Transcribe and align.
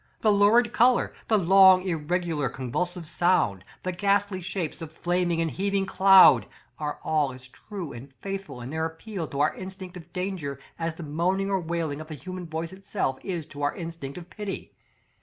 The 0.21 0.31
lurid 0.31 0.73
color, 0.73 1.13
the 1.27 1.37
long, 1.37 1.83
irregular, 1.83 2.49
convulsive 2.49 3.05
sound, 3.05 3.63
the 3.83 3.91
ghastly 3.91 4.41
shapes 4.41 4.81
of 4.81 4.91
flaming 4.91 5.41
and 5.41 5.51
heaving 5.51 5.85
cloud, 5.85 6.47
are 6.79 6.97
all 7.03 7.31
as 7.33 7.47
true 7.47 7.93
and 7.93 8.11
faithful 8.11 8.61
in 8.61 8.71
their 8.71 8.85
appeal 8.85 9.27
to 9.27 9.41
our 9.41 9.53
instinct 9.53 9.95
of 9.97 10.11
danger, 10.11 10.59
as 10.79 10.95
the 10.95 11.03
moaning 11.03 11.51
or 11.51 11.59
wailing 11.59 12.01
of 12.01 12.07
the 12.07 12.15
human 12.15 12.47
voice 12.47 12.73
itself 12.73 13.19
is 13.23 13.45
to 13.45 13.61
our 13.61 13.75
instinct 13.75 14.17
of 14.17 14.27
pity. 14.27 14.71